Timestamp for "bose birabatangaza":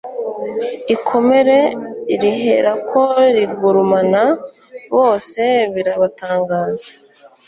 4.95-6.89